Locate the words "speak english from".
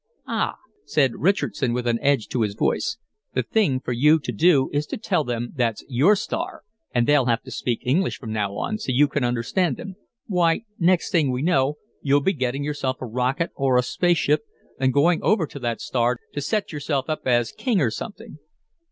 7.51-8.33